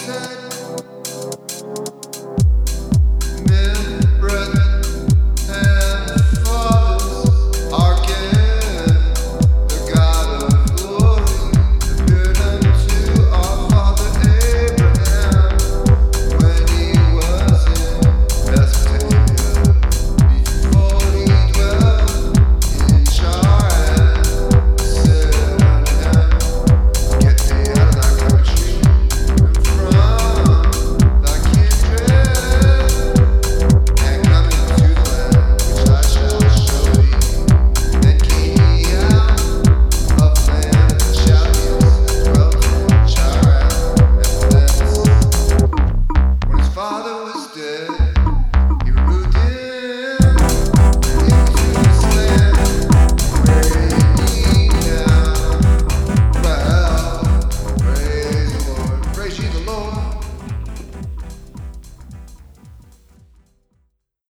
[0.00, 0.39] said